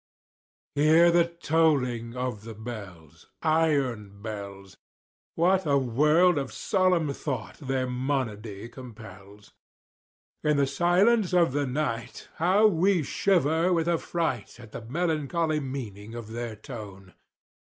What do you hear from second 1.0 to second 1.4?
the